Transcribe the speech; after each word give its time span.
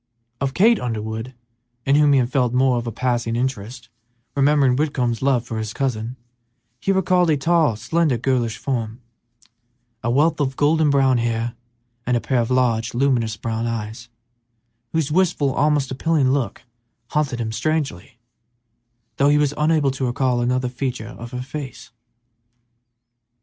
Of 0.39 0.55
Kate 0.55 0.79
Underwood, 0.79 1.35
in 1.85 1.95
whom 1.95 2.13
he 2.13 2.17
had 2.17 2.31
felt 2.31 2.55
more 2.55 2.81
than 2.81 2.89
a 2.89 2.91
passing 2.91 3.35
interest, 3.35 3.89
remembering 4.35 4.75
Whitcomb's 4.75 5.21
love 5.21 5.45
for 5.45 5.59
his 5.59 5.73
cousin, 5.75 6.17
he 6.79 6.91
recalled 6.91 7.29
a 7.29 7.37
tall, 7.37 7.75
slender, 7.75 8.17
girlish 8.17 8.57
form; 8.57 8.99
a 10.01 10.09
wealth 10.09 10.39
of 10.39 10.55
golden 10.57 10.89
brown 10.89 11.19
hair, 11.19 11.53
and 12.07 12.17
a 12.17 12.19
pair 12.19 12.39
of 12.41 12.49
large, 12.49 12.95
luminous 12.95 13.37
brown 13.37 13.67
eyes, 13.67 14.09
whose 14.91 15.11
wistful, 15.11 15.53
almost 15.53 15.91
appealing 15.91 16.31
look 16.31 16.63
haunted 17.09 17.39
him 17.39 17.51
strangely, 17.51 18.17
though 19.17 19.29
he 19.29 19.37
was 19.37 19.53
unable 19.55 19.91
to 19.91 20.07
recall 20.07 20.41
another 20.41 20.67
feature 20.67 21.09
of 21.09 21.29
her 21.29 21.43
face. 21.43 21.91